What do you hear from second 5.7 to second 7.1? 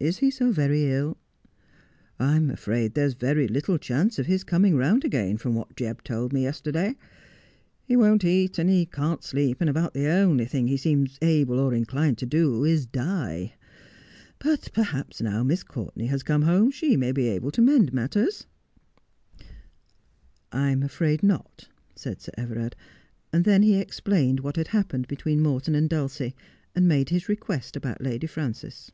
Jebb told me yesterday.